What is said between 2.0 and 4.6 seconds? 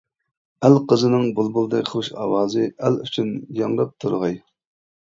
ئاۋازى ئەل ئۈچۈن ياڭراپ تۇرغاي.